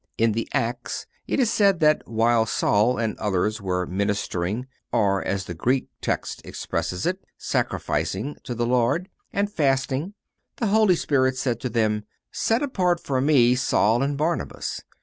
[0.17, 5.45] In the Acts it is said that while Saul and others were ministering (or, as
[5.45, 10.15] the Greek text expresses it, sacrificing) to the Lord, and fasting,
[10.55, 14.81] the Holy Spirit said to them: "Set apart for Me Saul and Barnabas."